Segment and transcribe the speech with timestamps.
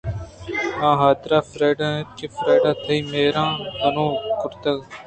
[0.91, 4.77] آحاتر فریڈا اِنت کہ فریڈا تئی مہر اں گنوک کرتگ